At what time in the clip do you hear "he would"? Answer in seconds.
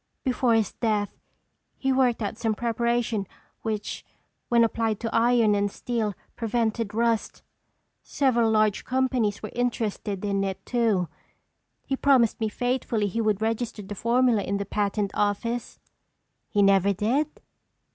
13.05-13.43